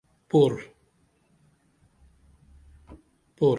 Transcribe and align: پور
پور 0.29 0.51